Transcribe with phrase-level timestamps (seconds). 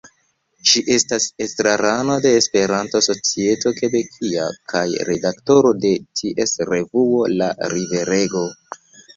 [0.69, 5.93] Ŝi estas estrarano de "Esperanto-Societo Kebekia" kaj redaktoro de
[6.23, 8.47] ties revuo "La Riverego".